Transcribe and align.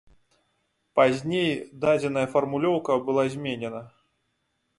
Пазней 0.99 1.51
дадзеная 1.83 2.25
фармулёўка 2.33 2.91
была 3.11 3.23
зменена. 3.37 3.81